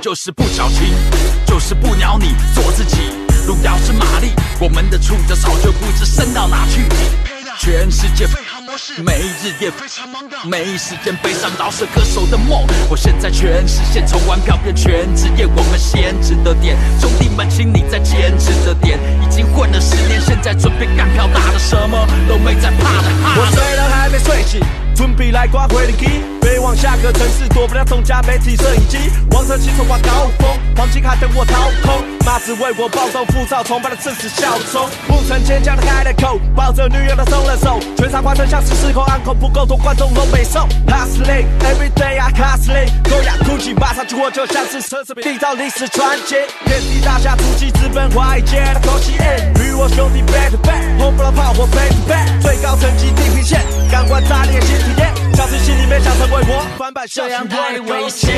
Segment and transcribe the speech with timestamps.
[0.00, 0.94] 就是不矫情，
[1.46, 3.12] 就是不鸟你，做自己。
[3.46, 6.82] 路遥知马力，我们的触角早就不知伸到哪去。
[7.58, 8.26] 全世界
[9.04, 12.66] 每日夜非常忙，没时间悲伤饶舌歌手的梦。
[12.88, 16.78] 我现在全实现，从玩票变全职业，我们先值得点。
[16.98, 18.98] 兄弟们，请你再坚持着点。
[19.20, 23.08] 已经混了十年，现在准备干票大的，什么都没在怕的。
[23.36, 24.60] 我虽然还没睡醒，
[24.94, 26.06] 准备来刮回灵机。
[26.40, 28.98] 飞往下个城市，躲不了众家媒体摄影机。
[29.32, 32.02] 王者骑手挂高峰，黄金卡等我掏空。
[32.24, 34.88] 妈子为我暴动，浮躁崇拜的正是效忠。
[35.06, 37.78] 不曾坚强的开了口，抱着女友的松了手。
[37.96, 40.66] 全场观众像是失控，安可不够多，观众都没送。
[40.86, 46.34] Hustling every day I hustling，高雅哭泣，马上去我就像是奢侈品，缔造历史传奇。
[46.64, 49.12] 遍地大侠足迹，直奔华尔街的口气。
[49.62, 53.60] 与我兄弟 back to back，轰不了炮火 back to back，最高层级地平线，
[54.10, 55.14] 官炸裂新体验。
[55.36, 58.34] 小子心里面想成为我，翻版这样太危险，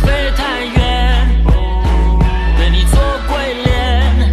[0.00, 1.44] 飞太远，
[2.56, 4.32] 对你做鬼脸。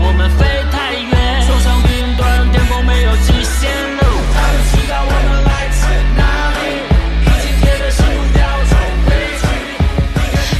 [0.00, 3.70] 我们飞太远，冲上云端，天空没有极限。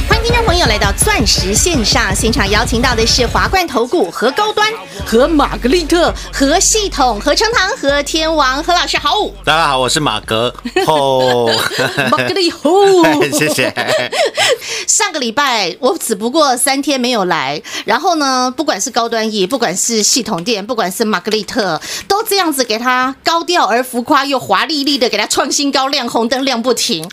[0.07, 4.71] 欢迎听众朋友来到钻石线上现场，邀请到的是华冠投顾和高端、
[5.05, 9.27] 和玛格丽特、和系统、和成堂、和天王、何老师好。
[9.43, 10.53] 大家好，我是马格
[10.87, 11.47] 吼，
[12.09, 12.71] 玛格丽吼，
[13.31, 13.71] 谢谢。
[14.87, 27.07] 上个礼拜我只不过三天没有来，然后呢，不管是高端 E，不管是系统店，不管是玛格丽特，都这样子给他高调而浮夸又华丽丽的给他创新高，亮红灯亮不停。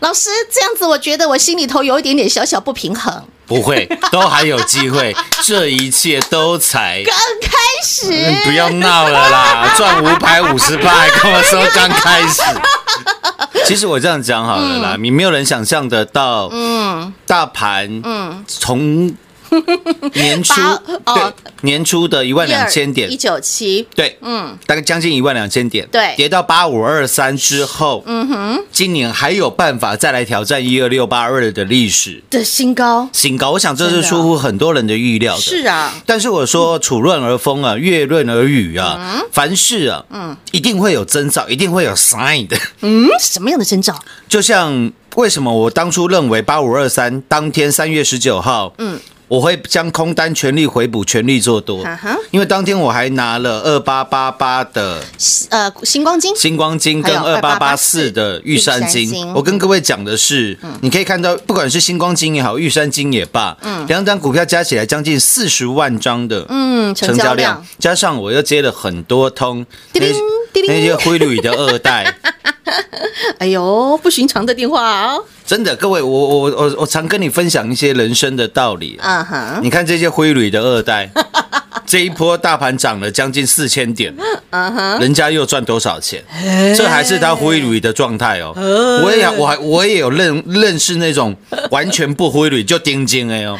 [0.00, 3.24] 老师这样子，我觉得我心里头有一点点小小不平衡。
[3.46, 7.50] 不会，都还有机会， 这一切都才刚开
[7.84, 12.42] 始，嗯不要闹了啦， 赚五百五十八，跟我说刚开始。
[13.66, 19.14] 其实我这样讲好了啦，你没有人想象得到，嗯，大盘，嗯，从
[20.14, 20.60] 年初
[21.04, 23.10] 哦对年初的一万两千点。
[23.10, 26.14] 一，九七，对，嗯，大概将近一万两千点，对。
[26.16, 32.22] 跌到八五二三之后，嗯哼，今年还有办法再来挑战一二六八二的历史。
[32.30, 35.40] 的新高，新高，我想这是出乎很多人的预料的。
[35.40, 42.56] 是啊，但是我说处润而风啊，月润而雨啊，凡事啊，嗯，一定会有征兆，一定会有 sign 的。
[42.82, 43.98] 嗯，什么样的征兆？
[44.28, 49.00] 就像为什么我当初认为八五二三当天三月十九号，嗯。
[49.28, 51.84] 我会将空单全力回补，全力做多。
[52.30, 55.02] 因为当天我还拿了二八八八的
[55.50, 59.08] 呃，星光金，星光金跟二八八四的玉山金。
[59.08, 63.56] 金，我跟各位讲的是，你可以看到，不管是星光金也好，玉山金也罢，
[63.88, 70.12] 两张股票加起来将近四十万张的嗯，成交量，加上我又接了很多通叮叮。
[70.12, 70.18] 铃
[70.62, 72.14] 那些灰铝的二代，
[73.38, 78.98] 哎呦，不寻常的电话哦，真的，各位，我我我我常跟你分享一些人生的道理。
[79.02, 81.10] 啊哈，你看这些灰铝的二代，
[81.86, 84.14] 这一波大盘涨了将近四千点，
[85.00, 86.22] 人家又赚多少钱？
[86.76, 88.52] 这还是他灰铝的状态哦。
[89.02, 91.36] 我也我还我也有认认识那种
[91.70, 93.58] 完全不灰铝就钉金哎哦，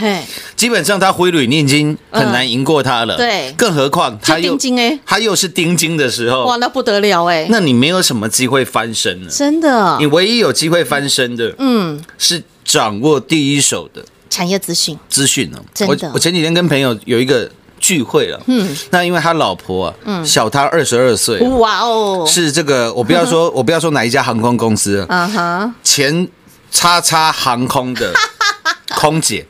[0.57, 3.17] 基本上他灰铝你已经很难赢过他了。
[3.17, 3.53] 对。
[3.57, 9.31] 更何况他又就钉金哎他又是钉金的时候哇，，那不得了哎，那你没有什么机会翻身了。
[9.31, 9.97] 真的。
[10.01, 15.59] 你，唯一有机会翻身的，嗯，是掌握第一手的产业资讯，资讯呢。
[15.75, 16.09] 真的。
[16.09, 17.51] 我我前几天跟朋友有一个
[17.85, 26.27] 聚会了，嗯，那因为他老婆啊，嗯，小他二十二岁，哇哦，是这个，我不要说， 我不要说哪一家航空公司，嗯哼，前
[26.71, 28.11] 叉叉航空的
[28.97, 29.47] 空姐，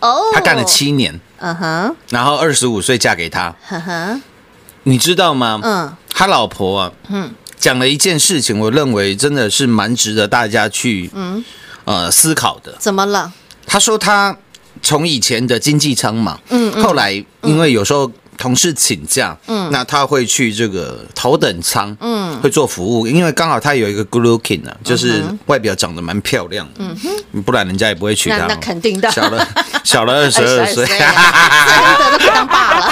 [0.00, 3.54] 哦，她干了，七年，嗯哼，然后二十五岁嫁给他，
[4.82, 5.58] 你知道吗？
[5.62, 11.42] 嗯，他老婆啊，嗯，讲了一件事情，我认为真的是蛮值得大家去，嗯，
[11.84, 12.74] 呃，思考的。
[12.78, 13.32] 怎么了？
[13.66, 14.36] 他说他
[14.82, 16.82] 从以前的经济舱嘛，嗯嗯。
[16.82, 28.38] 后来因为有时候同事请假，嗯，那他会去这个头等舱，嗯，会做服务，因为刚好他有一个 good looking 啊，就是外表长得蛮漂亮，嗯哼，不然人家也不会娶她。
[28.38, 29.10] 那那肯定的。
[29.10, 29.48] 小了
[29.82, 31.04] 小了二十二岁，真的
[32.12, 32.90] 都可以当爸了。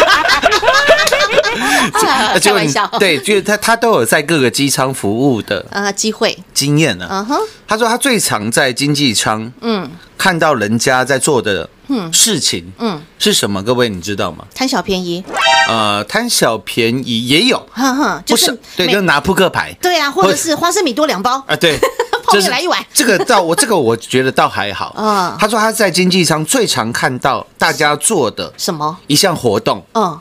[1.92, 7.06] 开结果你玩笑，对，就是他他都有在各个机舱服务的啊，机会，经验呢。
[7.10, 11.68] 嗯哼，他说他最常在经济舱，嗯，看到人家在做的
[12.12, 13.62] 事情，嗯，是什么？
[13.62, 14.44] 各位你知道吗？
[14.54, 15.22] 贪小便宜，
[15.68, 21.78] 呃，贪小便宜也有，哼哼，就不是对，就拿扑克牌对啊，或者是花生米多两包，啊，对，
[22.24, 24.94] 泡面来一碗这个倒我这个我觉得倒还好。
[24.96, 28.96] 嗯他说他在经济舱最常看到大家做的什么？
[29.06, 30.18] 一项活动，嗯，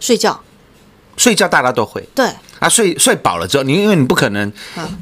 [0.00, 0.40] 睡觉，
[1.16, 2.02] 睡觉大家都会。
[2.14, 2.30] 对，
[2.62, 4.50] 啊，睡睡饱了之后，你因为你不可能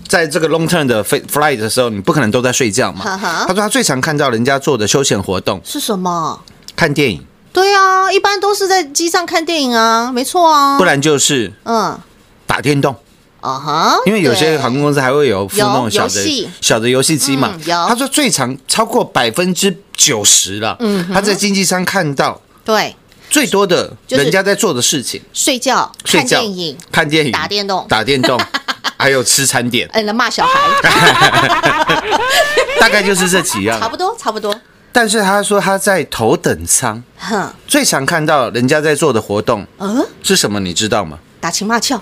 [0.08, 3.04] 在这个 long term 的 fl- flight 的时候，你不可能都在睡觉嘛。
[3.20, 6.40] 他说他最常看到人家做的休闲活动，是什么？
[6.74, 7.22] 看电影，
[7.52, 10.78] 对啊，一般都是在机上看电影啊，没错啊。
[10.78, 11.98] 不，然就是嗯，
[12.46, 12.96] 打电动。
[13.40, 17.54] 啊哈，因为有些航空公司还会有附那种小的小的游戏机嘛
[17.88, 20.76] 他说最长超过百分之九十了。
[20.80, 22.94] 嗯他在经济舱看到对
[23.30, 28.38] 最多的人家在做的事情，睡觉、看电影、看电影、打电动打电动，
[28.98, 30.60] 还有吃餐点，嗯，来骂小孩，
[32.80, 33.88] 大概就是这几样差。
[33.88, 34.54] 不多，差不多。
[34.92, 40.58] 但是他说他在头等舱哼，最常看到人家在做的活动嗯，是什么？
[40.58, 41.16] 你知道吗？
[41.40, 41.98] 打情骂俏，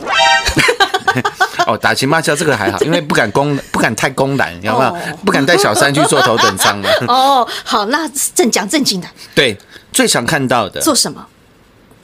[1.67, 4.99] 哦，打情骂俏这个还好，因为不敢公不敢太公然，有没有哦？
[5.25, 6.91] 不敢带小三去坐头等舱了。
[7.09, 9.57] 哦，好，那正讲正经的，对，
[9.93, 11.27] 最常看到的做什么？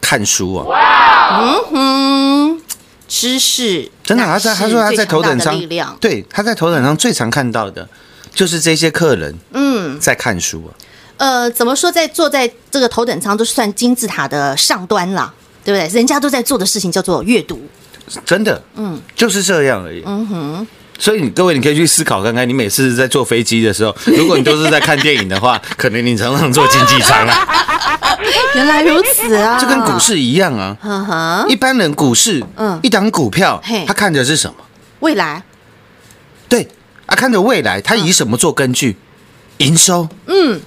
[0.00, 2.62] 看书啊，嗯哼，
[3.08, 5.58] 知识，真的，他在他说他在头等舱
[5.99, 7.88] 对，他在头等舱最常看到的
[8.34, 10.70] 就是这些客人嗯，在看书啊。
[11.16, 15.32] 呃，怎么说，在坐在这个头等舱都算金字塔的上端啦，
[15.64, 15.88] 对不对？
[15.96, 17.62] 人家都在做的事情叫做阅读，
[18.25, 20.03] 真的，嗯，就是这样而已。
[20.06, 20.67] 嗯哼。
[20.97, 27.49] 所以你各位，你可以去思考看看，你每次在坐飞机的时候， 如果你都是在看电影的话， 可能你常常坐经济舱啊。
[28.55, 30.77] 原来如此啊，这跟股，市一样啊。
[30.85, 32.79] 嗯哼，一般人股市，嗯。
[32.83, 34.55] 一档股票嘿，他看的是什么？
[35.00, 35.43] 未来，
[36.49, 36.69] 对
[37.07, 38.97] 啊，看着未来，他以什么做根据？
[39.59, 40.61] 营收，嗯。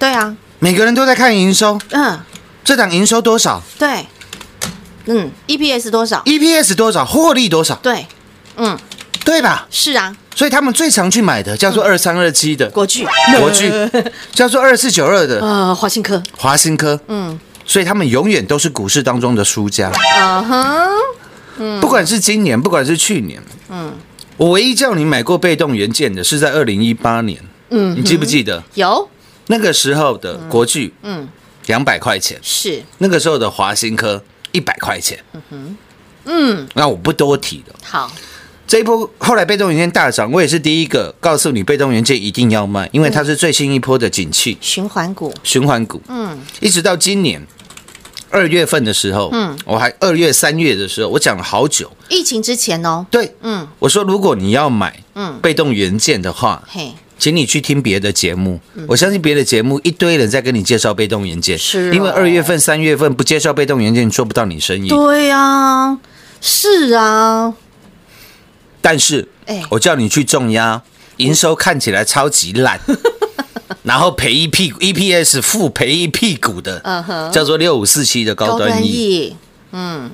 [0.00, 2.18] 对啊，每个人都在看营收，嗯，
[2.64, 3.62] 这档营收多少？
[3.78, 4.04] 对，
[5.06, 8.06] 嗯，EPS 多少？，EPS 多少，获利多少，对，
[8.56, 8.78] 嗯，
[9.24, 9.66] 对吧？
[9.70, 12.68] 是啊，所以他们最常去买的叫做二三二七的。
[12.70, 13.06] 国巨，
[13.38, 13.70] 国巨，
[14.32, 15.40] 叫做二四九二的。
[15.40, 19.90] 呃，华新科，华新科，嗯，所以他们永远都是股市当中的输家。
[20.20, 20.44] 嗯。
[20.44, 23.92] 哼，不管是今年，不管是去年，嗯，
[24.36, 27.38] 我唯一叫你买过被动元件的是在二零一八年，
[27.70, 28.62] 嗯，你记不记得？
[28.74, 29.08] 有，
[29.48, 31.28] 那个时候的国巨，嗯，
[31.66, 35.76] 两百块钱，是，那个时候的华新科一百块钱，嗯哼，
[36.24, 37.74] 嗯，那我不多提了。
[37.82, 38.10] 好，
[38.66, 46.00] 这一波后来被动元件大涨，我也是第一个告诉你被动元件一定要卖，因为它是最新一波的景气循环股，循环股。
[46.08, 47.44] 嗯，一直到今年
[48.30, 51.90] 二月份的时候，嗯，我还二月三月的时候，我讲了好久。
[52.08, 58.58] 疫情之前哦，对，嗯，我说如果你要买嗯被动元件的话，嘿，请你去听别的节目。
[58.88, 61.94] 我相信别的节目一堆人在跟你介绍被动元件，嗯是哦。
[61.94, 64.88] 因为二月份、三月份不介绍被动元件，做不到你生意。
[64.88, 65.96] 对啊，
[66.40, 67.54] 是啊，
[68.80, 69.62] 但是，哎。
[69.70, 70.82] 我叫你去重压，
[71.18, 72.80] 营收看起来超级烂，
[73.84, 76.82] 然后赔一屁股，EPS 负赔一屁股的，
[77.32, 79.36] 叫做六五四七的高端 E，
[79.70, 80.10] 嗯。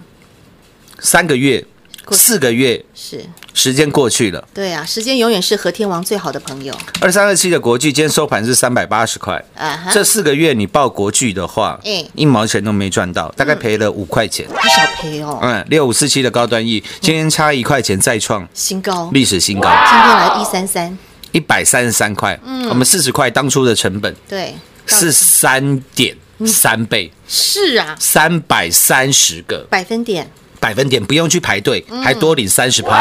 [0.99, 1.69] 三个月、过
[2.17, 3.25] 四个月是，
[3.55, 14.47] 时间过去了，对啊，时间永远是和天王最好的朋友，二三二七的国巨今天收盘是三百八十块，啊哈，这四个月你报国巨的话哎，一毛钱都没赚到，大概赔了五块钱。
[14.49, 20.99] 不少赔哦，嗯，六五四七的高端 E 今天差一块钱再创新高，历史新高，今天来一三三，
[21.33, 22.38] 一百三十三块。
[22.45, 22.69] 嗯。
[22.69, 24.55] 我们四十块当初的成本对，
[24.87, 29.67] 是三点三倍，是啊，三百三十个。
[29.71, 32.97] 百分点，百分点，不用去排队，还多领三十趴。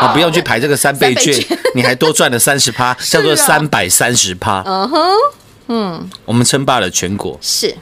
[0.00, 0.14] 啊！
[0.14, 1.34] 不用去排这个三倍券。
[1.74, 4.62] 你还多赚了三十趴， 叫做三百三十趴。
[4.64, 4.98] 嗯哼，
[5.68, 7.38] 嗯，我们称霸了全国。
[7.42, 7.74] 是。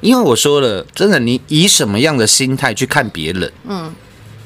[0.00, 3.94] 因为我说了，真的，你以什么样的心态去看别人，嗯，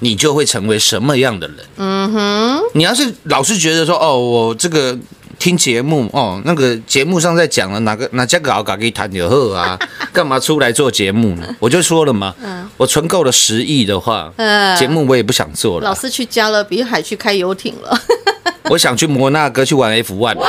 [0.01, 1.57] 你就会成为什么样的人。
[1.77, 4.97] 嗯哼，你要是老是觉得说，哦，我这个
[5.41, 9.79] 听节目，哦，那个节目上在讲了哪个哪家搞搞给谈就好啊，
[10.13, 11.57] 干嘛出来做节目呢？
[11.59, 12.35] 我就说了嘛，
[12.77, 17.99] 我存够了十亿的话，嗯节目我也不想做了，老师去加勒比海去开游艇了，
[18.71, 20.37] 我想去摩纳哥去玩 F one。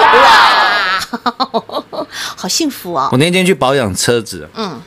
[2.36, 3.18] 好幸福哦我。
[3.18, 4.80] 那天去保养车子，嗯，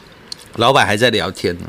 [0.56, 1.66] 老板还在聊天呢，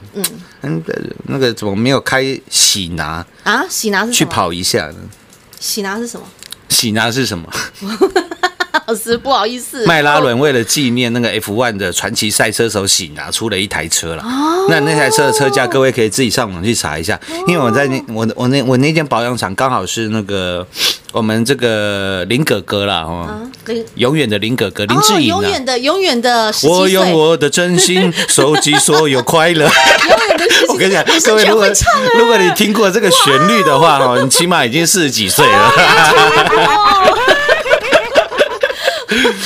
[0.61, 0.83] 嗯，
[1.27, 4.25] 那个怎么没有开喜拿啊，喜拿是什去？
[4.25, 4.95] 跑一下呢？
[5.57, 6.25] 喜拿是什么？
[6.69, 7.49] 喜拿是什么？
[8.87, 14.23] 老师不好意思，迈拉伦为了纪念那个 F1 的传奇赛车手喜拿出了一台车了。
[14.69, 17.19] 那那台车的车价，各位可以自己上网去查一下。
[17.47, 20.67] 因为我在那我我那我那间保养厂刚好是那个
[21.11, 23.41] 我们这个林哥哥啦，哦，
[23.95, 25.41] 永远的林哥哥林哦，志颖啊。
[25.41, 29.67] 永远的永远的 我用我的真心收集所有快乐。
[30.69, 31.67] 我跟你讲， 各位，如果！
[32.17, 35.71] 如果你听过这个旋律的话， 哦，你起码已经四十几岁了。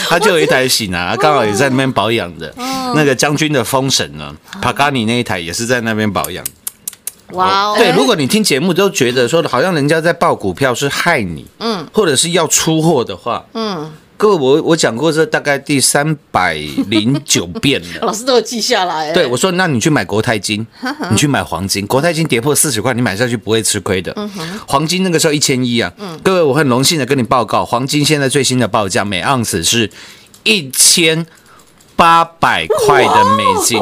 [0.08, 2.52] 他就有一台喜拿，刚好也在那边保养的。
[2.96, 6.44] 那个将军的风神呢，帕卡尼那一台也是在那边保养。
[7.34, 16.56] 哇哦，对，如果你听节目都觉得说好像人家在报股票是害你，嗯，或者是要出货的话，嗯，各位我我讲过这大概第三百
[16.88, 18.02] 零九遍了。
[18.06, 19.14] 老师都有记下来。
[19.14, 20.68] 对，我说，那你去买国泰金，
[21.10, 24.14] 你去买黄金，国泰金跌破四十块，你买下去不会吃亏的。
[24.68, 25.90] 黄金那个时候一千一啊，
[26.22, 29.90] 各位，我很荣幸的跟你报告，黄金现在最新的报价每盎司是
[30.44, 31.26] 一千
[31.96, 33.82] 八百块的美金 你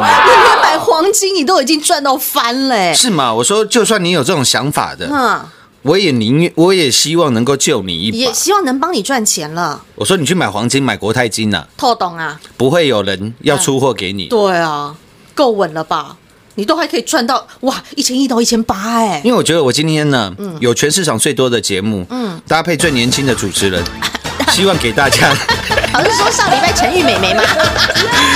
[0.61, 2.93] 买黄金，你都已经赚到翻嘞。
[2.93, 3.33] 是吗？
[3.33, 5.41] 我说，就算你有这种想法的，嗯，
[5.87, 8.17] 我也宁愿，我也希望能够救你一把。
[8.17, 9.81] 也希望能帮你赚钱了。
[9.95, 12.39] 我说，你去买黄金，买国泰金呐、啊，透懂啊？
[12.57, 14.25] 不会有人要出货给你。
[14.25, 14.95] 对啊，
[15.33, 16.17] 够稳了吧？
[16.55, 19.21] 你都还可以赚到哇，一千一到一千八哎。
[19.23, 23.81] 因为我觉得我今天呢，有全市场最多的节目，嗯搭配最年轻的主持人，
[24.51, 25.33] 希望给大家，
[25.93, 28.26] 好像是说上礼拜陈玉美眉嘛，哦，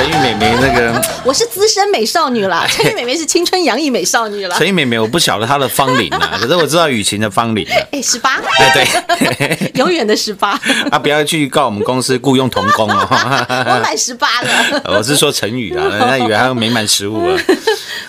[0.00, 4.56] 陈玉美眉那个 我是资深美少女啦， 陈玉美眉是青春洋溢美少女啦。
[4.56, 10.58] 陈玉美眉，我不晓得她的芳龄啊， 可是我知道雨晴的芳龄啊，哎，十八，哎对，永远的十八，
[10.90, 14.82] 啊不要去告我们公司雇佣童工哦我哦，满十八了。
[14.86, 17.38] 我是说陈宇啊，人家以为他没满十五啊。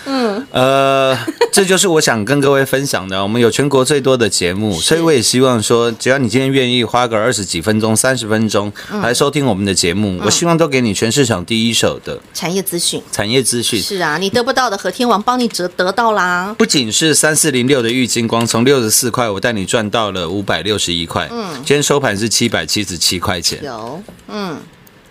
[0.06, 1.16] 嗯，呃，
[1.52, 3.22] 这就是我想跟各位分享的。
[3.22, 8.72] 我们有全国最多的节目，所以我也希望说，只要你今天愿意花个二十几分钟、三十分钟
[9.02, 13.02] 来收听我们的节目，我希望都给你全市场第一手的产业资讯。
[13.10, 13.82] 产业资讯。
[13.82, 16.54] 是啊，你得不到的和天王帮你得得到啦。
[16.56, 23.60] 不仅是三四零六的玉金光，从六十四块我带你赚到了五百六十一块，嗯，今天收盘是七百七十七块钱。
[23.64, 24.60] 有，嗯，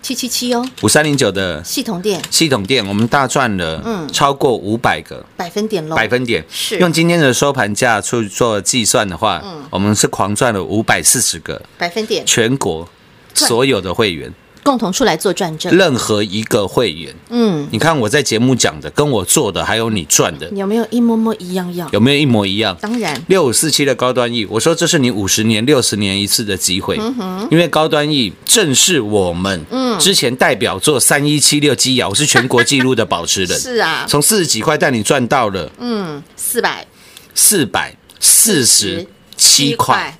[0.00, 2.22] 七七七哦，五三零九的系统店。
[2.30, 5.22] 系统店，我们大赚了，嗯，超过五百个。
[5.36, 6.42] 百分点喽，百分点。
[6.50, 6.78] 是。
[6.78, 9.62] 用今天的收盘价去做计算的话，嗯。
[9.68, 11.60] 我们是狂赚了五百四十个。
[11.76, 12.88] 百分点，全国
[13.34, 15.76] 所有的会员，共同出来做转正。
[15.76, 21.88] 任何一个会员，嗯，你看我在节目讲的，跟我做的，还有你赚的，有没有一模模一样样？
[21.92, 22.76] 有没有一模一样？
[22.80, 29.64] 当然，六五四七的高端 E，我说这是你五十年、六十年一次的机会，嗯因为高端 E 正是我们
[29.98, 36.86] 之前代表做三一七六基亚，我是全国纪录的保持人， 是啊，从四十几块带你赚到了嗯，四百。
[37.34, 39.06] 四百四十
[39.38, 40.14] 七块，，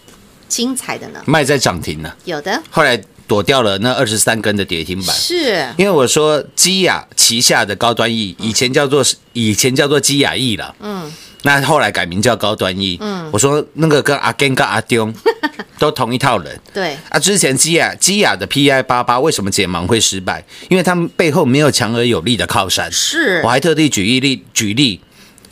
[0.49, 2.59] 精彩的呢，卖在涨停了，有的。
[2.71, 5.15] 后来躲掉了那二十三根的跌停板。
[5.17, 11.11] 是因为我说基亚旗下的高端 E 以前叫做以前叫做基亚 E 了，嗯，
[11.43, 15.13] 那后来改名叫高端 E，嗯，我说那个跟阿根跟阿丢
[15.79, 17.19] 都同一套人对，啊。
[17.19, 20.45] 之前基亚基亚的 PI 八八为什么解盲会失败？
[20.69, 22.91] 因为他们背后没有强而有力的靠山。
[22.93, 25.01] 是我还特地举一例举例，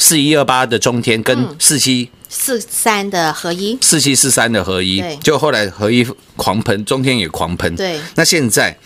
[0.00, 6.04] 四一二八的中天跟四七四三的合一，四七四三的合一，就后来合一
[6.36, 7.76] 狂喷，中天也狂喷。
[7.76, 8.00] 对。
[8.14, 8.76] 那现在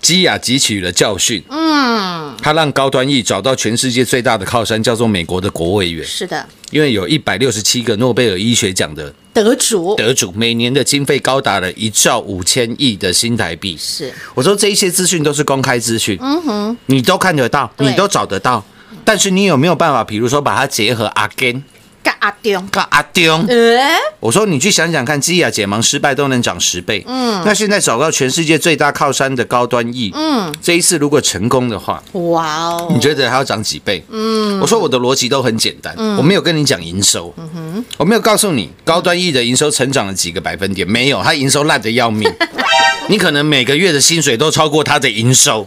[0.00, 9.94] 基亚汲取了教训，嗯，他让高端 E 找到全世界最大的靠山，叫做美国的国卫员，是的，因为有一百六十七个诺贝尔医学奖的得主。
[9.96, 13.76] 得主，每年的经费高达了一兆五千亿的新台币。
[13.78, 14.12] 是。
[14.34, 18.64] 我说这一些资讯都是公开资讯，嗯哼，你都看得到，你都找得到，
[19.06, 21.62] 但是你有没有办法，比如说把它结合阿根？
[22.02, 23.34] 跟阿丁，跟阿丢？
[23.48, 32.88] 呃，我说你去想想看，基亚解盲失败都能涨十倍，嗯，那现在找到全世界最大靠山的高端 E，嗯，这一次如果成功的话，哇哦。
[32.92, 34.04] 你，觉得还要涨几倍？
[34.10, 42.32] 嗯，我说我的逻辑都很简单，我没有跟你讲营收，嗯哼，我没有告诉你高端 E 的营收成长了几个百分点，没有，它营收烂的要命。
[43.10, 45.66] 你可能每个月的薪水都超过他的营收。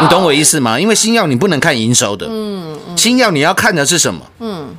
[0.00, 0.78] 你懂我意思吗？
[0.78, 4.20] 因为新药你不能看营收的，嗯，新药你要看的是什么？
[4.40, 4.74] 嗯，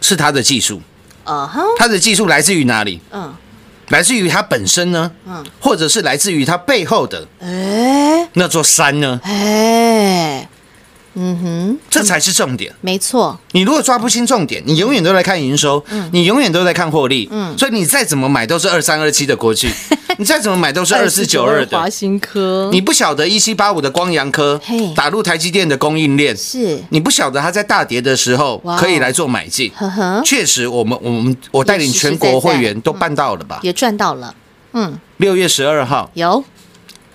[0.00, 0.80] 是他的技术，
[1.24, 3.00] 嗯哼，它的技术来自于哪里？
[3.12, 3.34] 嗯，
[3.88, 5.10] 来自于它本身呢？
[5.26, 9.20] 嗯，或者是来自于它背后的哎那座山呢？
[9.24, 10.48] 哎，
[11.14, 12.72] 嗯哼，这才是重点。
[12.80, 19.70] 没错，你如果抓不清重点，你永远都在看营收，你永远都在看获利，所以你再怎么买都是二三二七的国巨，
[20.18, 21.76] 你再怎么买都是二四九二的。
[21.76, 21.90] 华的。
[21.90, 24.60] 新科，你不晓得一七八五的光阳科
[24.94, 29.72] 打入台积电的供应链，是，你不晓得它在大跌的时候可以来做买进。
[30.24, 33.60] 确实，我们我们我带领全国会员都办到了吧？
[33.62, 34.34] 也赚到了，
[34.72, 36.44] 嗯，六月十二号有，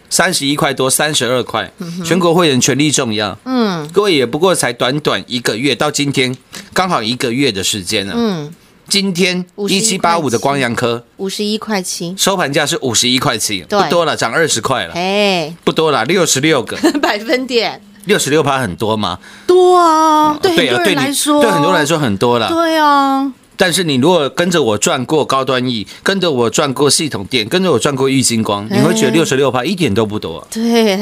[0.10, 1.72] 三十一块多，三十二块，
[2.04, 3.38] 全国会员全力重要。
[3.46, 3.88] 嗯。
[3.94, 6.36] 各位也不过才短短一个月，到今天
[6.74, 8.14] 刚好一个月的时间了。
[8.16, 8.54] 嗯，
[8.88, 17.82] 今天一七八五的光阳科五十一块七，收盘价是五十一块七，不多了，涨二十块了，哎，不多了，六十六个， 百分点。
[18.06, 19.20] 六十六趴很多吗？
[19.46, 22.50] 多啊，对很多人来说，对很多人来说很多了。
[22.50, 31.00] 对啊，但是你如果跟着我赚过高端 E，跟着我赚过系统店，跟着我赚过玉金光，你会觉得哎六十六趴一点都不多，对，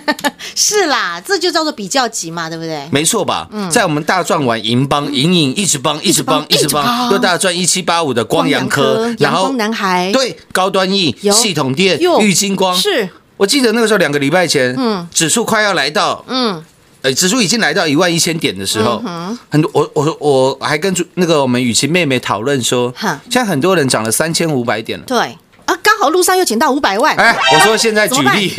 [0.56, 2.88] 是啦，这就叫做比较级嘛，对不对？
[2.90, 3.46] 没错吧？
[3.52, 3.70] 嗯。
[3.70, 15.06] 在我们大赚完银邦、银影一直帮、一直帮、一直帮又大赚一七八五的光阳科，然后男孩，对高端 E、系统店哟、玉金光，是，我记得那个时候两个礼拜前，嗯。
[15.12, 16.64] 指数快要来到，嗯，
[17.08, 19.02] 呃，指数已经来到一万一千点的时候，
[19.48, 23.18] 很多我我我还跟主那个我们雨晴妹妹讨论说，哈。
[23.30, 25.04] 现在很多人涨了三千五百点了。
[25.06, 25.18] 对。
[25.64, 28.52] 啊，刚好路上又捡到五百万，哎，我说现在 举例，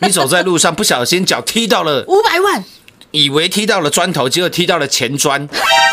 [0.00, 2.64] 你走在路上不小心脚踢到了， 五百万，
[3.10, 5.46] 以为踢到了砖头，结果踢到了前砖，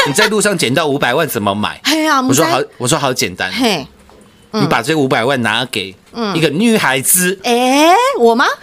[0.07, 1.79] 你在路上捡到五百万怎么买？
[1.83, 3.86] 哎呀，我说好，我说好简单，嘿，
[4.51, 5.96] 你把这五百万拿给
[6.36, 8.46] 一个女孩子，哎，我吗？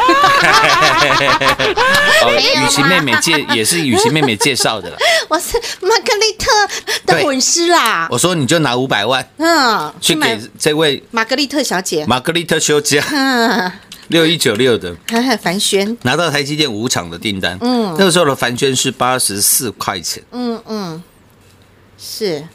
[2.23, 4.97] 哦，雨晴妹妹介也是雨晴妹妹介绍的啦。
[5.29, 6.51] 我是玛格丽特
[7.07, 13.71] 的粉丝啦，我说你就拿五百万嗯，去买给这位玛格丽特小姐，玛格丽特休假嗯，
[14.09, 14.95] 六一九六的，
[15.43, 17.57] 凡轩，拿到台积电五厂的订单。
[17.61, 20.23] 嗯，那个时候的凡轩是八十四块钱。
[20.33, 21.03] 嗯嗯，
[21.99, 22.47] 是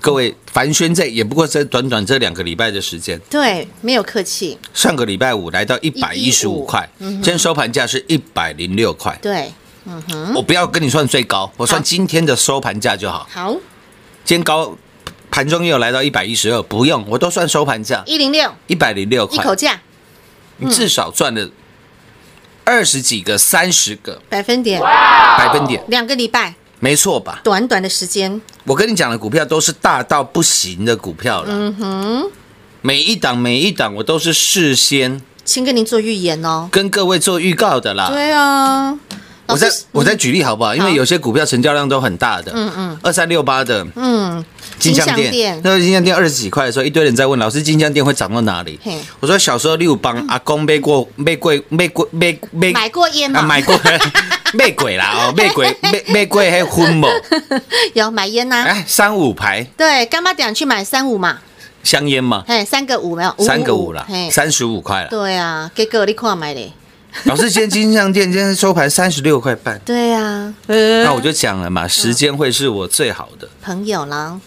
[0.00, 9.16] 各位，凡轩在也不过在短短这两个礼拜的时间，对，没有客气，上个礼拜五来到一百一十五块，嗯今天收盘价是一百零六块。
[9.20, 9.52] 对，
[9.84, 10.32] 嗯哼。
[10.34, 13.28] 我不要跟你算最高，我算今天的收盘价就好。
[13.30, 13.52] 好，
[14.24, 14.74] 今天高
[15.30, 18.02] 盘中又来到一百一十二，不用，我都算收盘价。
[18.06, 18.50] 一零六。
[18.68, 19.36] 一百零六块。
[19.36, 19.80] 一口，价。
[20.56, 21.50] 你至少赚了
[22.64, 24.20] 二十几个、三十个。
[24.28, 27.40] 百分点，百分点，两个礼拜，没错吧？
[27.44, 31.48] 短短的时间，我跟你讲的股票都是大到不行的股票了。
[31.50, 32.30] 嗯哼，
[32.80, 36.68] 每一档每一档我都是事先先跟您做预言哦。
[36.72, 38.08] 跟各位做预告的啦。
[38.08, 38.98] 对啊，
[39.52, 40.74] 我再我再举例好不好？
[40.74, 44.44] 因为有些股票成交量都很大的，嗯嗯，二三六八的嗯，
[44.78, 45.30] 金像金像店。
[45.32, 48.78] 店，那个金像店二十几块的时候，一堆人在问老师金像店会涨到哪里？
[49.20, 53.40] 我说小时候六帮阿公买过买过买过买买买过烟吗？
[53.40, 53.78] 啊买过
[54.52, 57.08] 买鬼啦哦，买鬼买买过还昏某，
[57.94, 59.62] 有买烟呐、哎，三五排。
[59.76, 61.38] 对，干妈点去买三五嘛，
[61.84, 65.08] 香烟嘛，哎，三个五没有，三个五啦嘿，，三十五块了。
[65.08, 66.72] 对啊，给哥你看买嘞，
[67.24, 73.48] 老师，今天金像店今天收盘三十六块半，对啊，那我就讲了嘛，时间会是我最好的。
[73.62, 74.38] 朋友啦，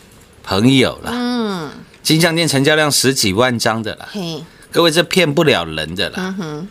[0.44, 1.12] 朋友啦。
[1.14, 1.70] 嗯，
[2.02, 6.36] 金像店成交量十几万张的啦，嘿，各位这骗不了人的啦。
[6.40, 6.68] 嗯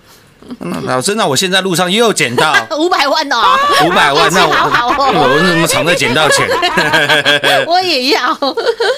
[0.85, 2.53] 老师，那我现在路上又捡到。
[2.77, 4.53] 五百万哦，五百万，那我
[5.15, 6.49] 我怎么常在捡到钱？
[7.65, 8.37] 我也要，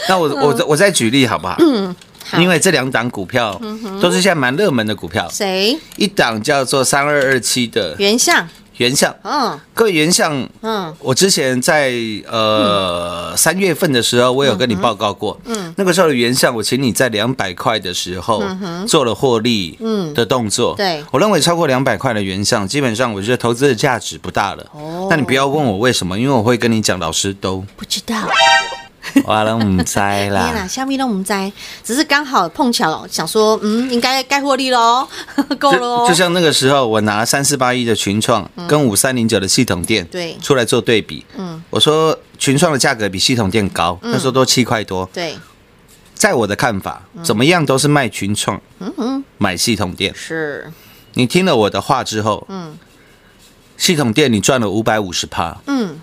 [0.09, 1.57] 那我我再我再举例好不好？
[1.61, 1.89] 嗯。
[1.89, 1.95] 好
[2.41, 3.61] 因为这两档股票
[4.01, 5.79] 都是现在蛮热门的股票，谁？
[5.97, 11.93] 一档叫做三二二七的原相，原相，嗯各位原相，嗯，我之前在
[12.29, 18.43] 呃三月份的时候，我有跟你报告过，嗯，那个时候的原相，我请你在两百块的时候
[18.87, 21.05] 做了获利嗯的动作，对。
[21.13, 24.67] 我认为超过两百块的原相，基本上我觉得投资的价值不大了。
[24.73, 25.07] 哦。
[25.09, 28.17] 那你不要问我为什么，因为我会跟你讲，老师都不知道，
[29.25, 30.67] 完了，唔栽天啦， 啦。
[30.67, 35.07] 虾米都唔在，只是刚好碰巧想说，嗯，应该该获利喽，
[35.59, 40.37] 够了就像那个时候，我拿三四八一的群创跟五三零九的系统店对。
[40.43, 41.63] 出来做对比，嗯。
[41.71, 45.35] 我说群创的价格比系统店高，那时候都七块多，对，
[46.15, 50.13] 在我的看法，怎么样都是卖群创，嗯买系统店。
[50.15, 50.73] 是，
[51.15, 52.79] 你听了我的话之后，嗯，
[53.77, 56.01] 系统店你赚了五百五十趴，嗯，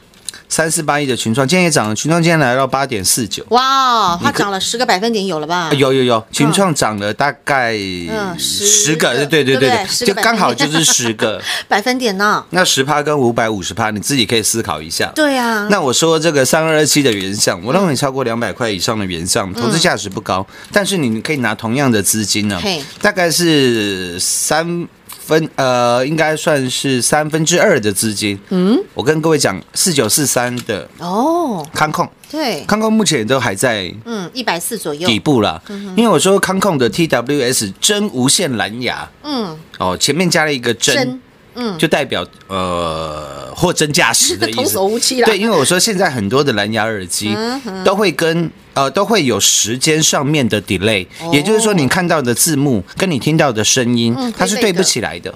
[0.51, 3.41] 三四八一的群创，今天也涨了，群创今天来到八点四九。
[3.51, 5.71] 哇，它涨了十个百分点有了吧？
[5.71, 11.41] 有有有，群创涨了大概嗯十十个，对对对对不对10就刚好就是十个。
[11.69, 12.45] 百分点呢？
[12.49, 15.09] 那十趴跟五百五十趴，你自己可以思考一下。
[15.15, 22.61] 对啊，那我说这个三二二七的原相，我认为超过两百块以上的原相，投资价值不高，但是你可以拿同样的资金呢，
[23.01, 24.85] 大概是三
[25.31, 28.37] 分呃，应该算是三分之二的资金。
[28.49, 35.61] 嗯，我跟各位讲，四九四三的哦，康控，对，康控目前都还在嗯，一百四左右，底部了，
[35.95, 41.21] 因为我说康控的 TWS 真无线蓝牙嗯，哦，前面加了一个真真，
[41.55, 44.77] 嗯，就代表呃货真价实的意童思。
[44.79, 45.25] 叟无欺啦。
[45.25, 47.35] 对，因为我说现在很多的蓝牙耳机
[47.83, 55.33] 都会跟呃都会有时间上面的 delay，、也就是说你看到的字幕跟你听到的声音，嗯它是对不起来的。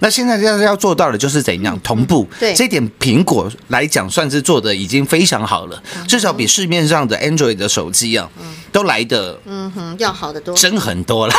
[0.00, 2.52] 那现在要要做到的就是怎样同步，对。
[2.54, 8.28] 这点苹果来讲算是做的已经非常好了，至少比市面上的 Android 的手机啊
[8.70, 11.34] 都来的嗯哼，要好得多，真很多了，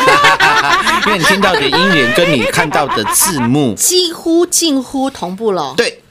[1.05, 6.01] 因为你听到的音源跟你看到的字幕，几乎近乎同步了。，对，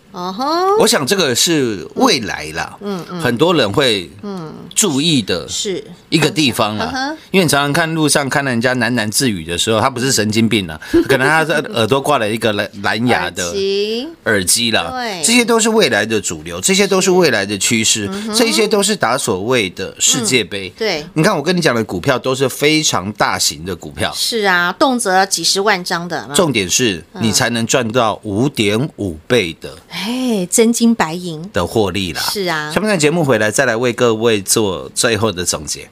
[0.79, 5.85] 我想这个是未来啦，嗯嗯，很多人会嗯注意的是。
[6.11, 14.09] 一个地方啊，因为你常常看路上看到人家喃喃自语的时候，他不是神经病啊， 可能他的耳朵挂了一个蓝蓝牙的耳机。
[14.25, 14.91] 耳机啦。
[14.93, 20.73] 对，这些都是未来的主流，这些都是未来的趋势，这些都是打所谓的世界杯。
[20.79, 21.05] 对。
[21.15, 32.21] 你看我跟你讲的股票都是非常大型的股票，是啊，动辄几十万张的，重点是你才能赚到五点五倍的哎，真金白银，的获利啦。
[32.21, 35.89] 是啊下面的节目回来再来为各位做最后的总结。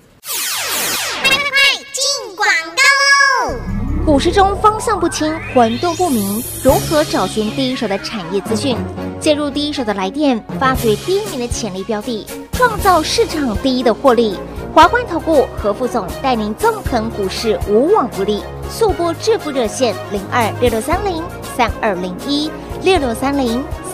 [1.95, 2.47] 进广
[2.77, 3.57] 告喽！
[4.05, 8.77] 股市中方向不清、混沌不明，如何找寻第一手的产业资讯？
[9.19, 14.37] 介入第一手的来电，发掘第一名的潜力标的，创造市场第一的获利。
[14.75, 18.43] 华冠投顾何副总带领纵横股市，无往不利。
[18.71, 21.23] 速播致富热线零二六六三零
[21.57, 22.51] 三二零一
[22.83, 23.65] 六六三零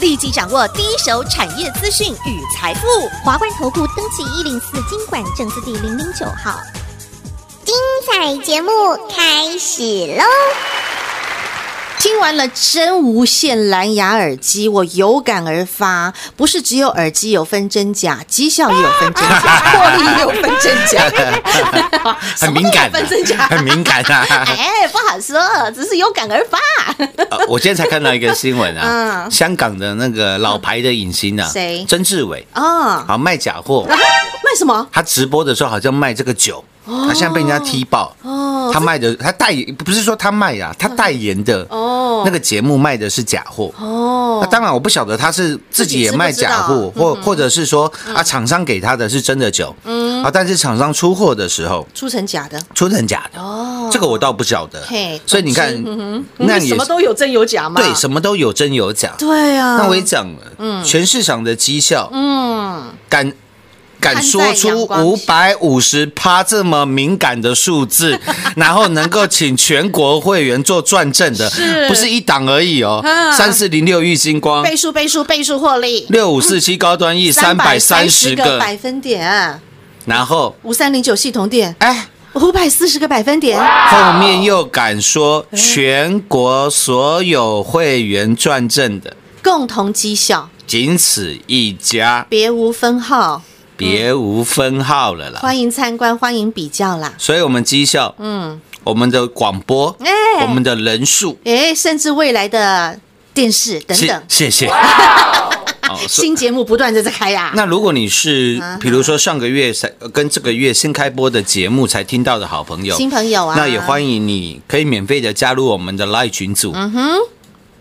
[0.00, 2.86] 立即掌握第一手产业资讯与财富。
[3.24, 6.60] 华冠投顾登记一零四经管证字第零零九号。
[7.64, 7.74] 精
[8.06, 8.70] 彩节目
[9.08, 9.82] 开始
[10.16, 10.75] 喽！
[11.98, 21.02] 听完了真无线蓝牙耳机，我有感而发，不是只有耳机有分真假，绩效也有分真假， 获利也有分真假，
[22.38, 24.24] 很敏感分真假，很敏感啊。
[24.46, 26.58] 哎，不好说，只是有感而发。
[27.30, 29.30] 呃我今天才看到一个新闻啊， 嗯。
[29.30, 31.84] 香港的那个老牌的影星啊，谁？
[31.88, 33.96] 曾志伟，啊，好卖假货，卖
[34.56, 34.86] 什么？
[34.92, 38.14] 他直播的时候好像卖这个酒，他现在被人家踢爆。
[38.22, 42.22] 哦，他卖的，他代言不是说他卖呀、他代言的哦。
[42.24, 43.72] 那个节目卖的是假货。
[43.78, 44.40] 哦。
[44.42, 50.22] 那当然我不晓得他是自己也卖假货，或或者是说啊厂商给他的是真的酒，嗯。
[50.22, 52.60] 啊，但是厂商出货的时候出成假的。
[52.74, 54.82] 出成假的，哦，这个我倒不晓得。
[54.86, 55.20] 嘿。
[55.26, 55.72] 所以你看
[56.38, 57.80] 那也什么都有真有假嘛。
[57.80, 59.14] 对，什么都有真有假。
[59.18, 59.76] 对啊。
[59.78, 63.32] 那我也讲了，全市场的绩效，嗯，敢
[64.00, 68.18] 敢说出五百五十趴这么敏感的数字，
[68.56, 71.88] 然后能够请全国会员做转正的，是。
[71.88, 73.32] 不是一档而已哦啊。
[73.32, 78.44] 三四零六玉星光，倍数倍数倍数获利，六五四七高端 E 三百三十个。
[78.44, 79.60] 个，百分点，
[80.04, 80.56] 然后？
[80.62, 82.08] 五三零九系统点哎。
[82.34, 93.42] 五百四十个百分点，后面又敢说全国所有会员转正的，共同绩效，仅此一家，别无分号，
[93.76, 95.40] 别无分号了啦。
[95.40, 97.12] 欢迎参观，欢迎比较啦。
[97.18, 100.10] 所以，我们绩效，嗯，我们的广播，哎。
[100.42, 103.00] 我们的人数，哎，甚至未来的
[103.32, 104.70] 电视等等，谢谢。
[106.06, 107.52] 新节目不断的在开呀。
[107.54, 108.78] 那如果你是啊。
[108.78, 117.18] 比如说上个月才呃跟这个月新开播的节目才听到的好朋友，新朋友啊，那也欢迎你可以免费的加入我们的 Live 群组，嗯哼，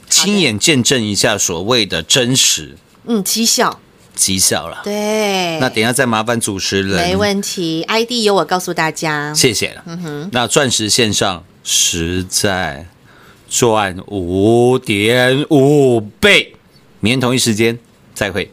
[0.10, 2.78] 亲眼见证一下所谓的真实。
[3.06, 3.82] 嗯，绩效，
[4.16, 4.82] 绩效了。
[4.84, 9.34] 对，那等一下再麻烦主持人，没问题，ID 由我告诉大家。
[9.34, 9.84] 谢谢了。
[9.86, 12.88] 嗯那钻石线上实在
[13.50, 16.56] 赚五点五倍，
[17.00, 17.78] 明天同一时间
[18.14, 18.50] 再会。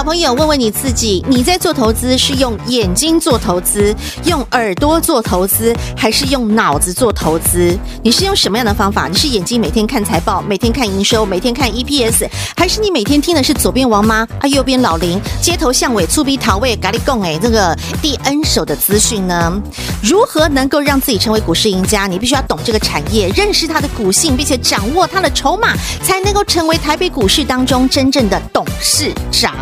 [0.00, 7.78] 好朋友，问问你自己，你在做投资是用眼睛做投资，用耳朵做投资，还是用脑子做投资？
[8.02, 9.08] 你是用什么样的方法？
[9.08, 19.52] 你是眼睛每天看财报，每天看营收，每天看 EPS，还是你每天听的是左边王妈啊，右边老林，街头巷尾粗逼桃味咖喱贡哎，这个第 N 手的资讯呢？
[20.02, 22.06] 如何能够让自己成为股市赢家？
[22.06, 29.54] 你必须要懂这个产业，认识它的股性，并且掌握它的筹码，才能够成为台北股市当中真正的董事长。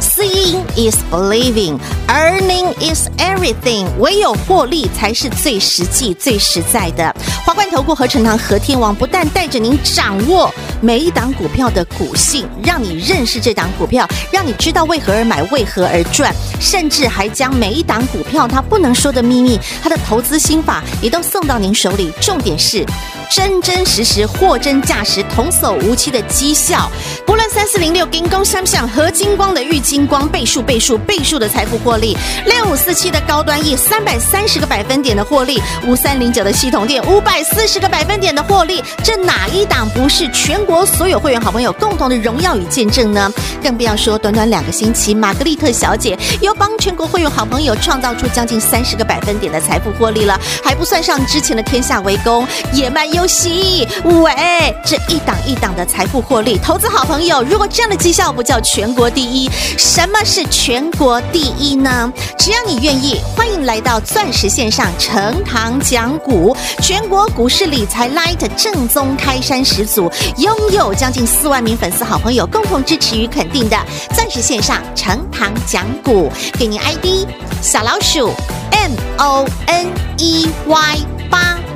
[0.00, 3.86] Seeing is believing, earning is everything。
[3.98, 7.14] 唯有获利才是最实际、最实在的。
[7.44, 22.12] 华冠投顾和成堂和天王不但带着您掌握每一档股票的股性，让你认识这档股票，让你知道为何而买、为何而赚，甚至还将每一档股票它不能说的秘密、它的投资心法也都送到您手里。
[22.20, 22.84] 重点是。
[23.34, 26.92] 真真实实、货真价实、童叟无欺的绩效，
[27.24, 32.14] 不论三四零六金光相向合金光的玉金光倍数倍数倍数的财富获利，
[32.44, 43.32] 六五四七的高端 E 三百三十个百分点的获利，五三零九的系统店五百四十个百分点的获利，这哪一档不是全国所有会员好朋友共同的荣耀与见证呢？
[43.62, 53.21] 更不要说短短两个星期，玛格丽特小姐又帮全国会员好朋友创造出将近三十个百分点的财富获利了，还不算上之前的天下为公、野蛮优。
[53.26, 62.12] 喜喂，这一档一档的财富获利，投资好朋友，如果这样的绩效不叫全国第一，什么是全国第一呢？
[62.38, 73.76] 只要你愿意，欢迎来到钻石线上成堂讲股，全国股市理财 Light 正宗开山始祖，拥有将近四万名粉丝好朋友共同支持与肯定的
[74.14, 77.26] 钻石线上成堂讲股，给您 ID
[77.60, 78.32] 小老鼠
[78.72, 79.86] M O N
[80.18, 80.98] E Y
[81.30, 81.71] 八。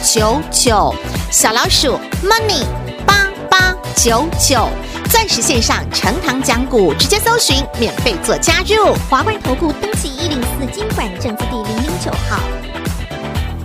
[0.00, 0.94] 八九九
[1.30, 1.88] 小老鼠
[2.24, 2.64] money
[3.04, 4.66] 八八九九
[5.10, 8.94] 钻石线上成堂讲股，直接搜寻免费做加入。
[9.10, 12.40] 华冠投顾登记一零四经管证字第零零九号。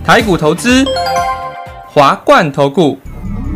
[0.04, 0.84] 台股投资，
[1.88, 2.98] 华冠投顾。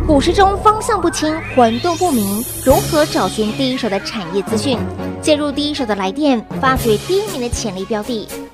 [0.07, 4.79] 股市中方向不清、混沌不明，如何找寻第一手的产业资讯？
[5.21, 8.27] 介入第一手的来电，发掘第一名的潜力标的，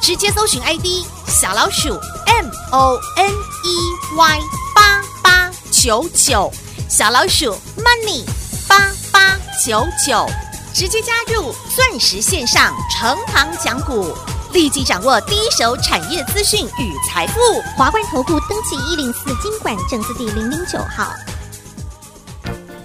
[0.00, 1.90] 直接搜寻 ID 小老鼠
[2.26, 4.40] M O N E Y
[4.74, 6.50] 八八九九，
[6.88, 8.24] 小老鼠 Money
[8.66, 10.26] 八八九九，
[10.72, 14.14] 直接加入钻石线上成行讲股，
[14.52, 17.38] 立即掌握第一手产业资讯与财富。
[17.76, 21.12] 华冠投顾登记一零四经管证字第零零九号。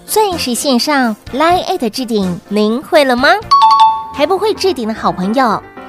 [0.05, 3.29] 钻石线上 Line A 的置顶，您会了吗？
[4.13, 5.63] 还不会置顶的好朋友，